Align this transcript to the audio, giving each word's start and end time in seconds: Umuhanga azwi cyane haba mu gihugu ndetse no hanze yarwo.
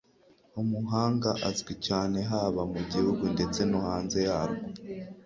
Umuhanga 0.61 1.29
azwi 1.49 1.73
cyane 1.87 2.17
haba 2.29 2.61
mu 2.73 2.81
gihugu 2.91 3.23
ndetse 3.33 3.59
no 3.69 3.79
hanze 3.87 4.17
yarwo. 4.27 4.63